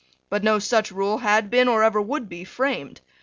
[0.31, 3.01] But no such rule had even been, or ever would be, framed.